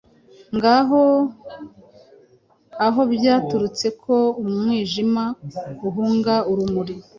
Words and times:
Ngaho 0.55 1.01
aho 2.87 3.01
byaturutse 3.13 3.87
ko 4.03 4.15
umwijima 4.41 5.23
uhunga 5.87 6.35
urumuri. 6.51 6.95